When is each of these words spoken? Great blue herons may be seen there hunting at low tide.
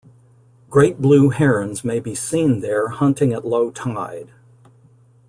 Great 0.67 0.99
blue 0.99 1.29
herons 1.29 1.83
may 1.85 1.99
be 1.99 2.15
seen 2.15 2.61
there 2.61 2.87
hunting 2.87 3.33
at 3.33 3.45
low 3.45 3.69
tide. 3.69 4.31